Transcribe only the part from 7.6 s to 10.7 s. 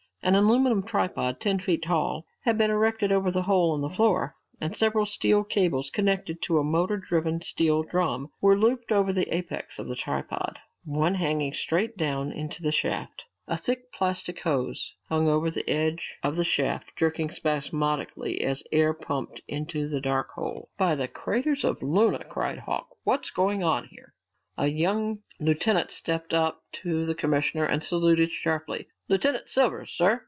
drum, were looped over the apex of the tripod,